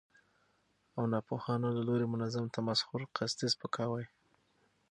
[0.95, 4.05] او ناپوهانو له لوري منظم تمسخر، قصدي سپکاوي،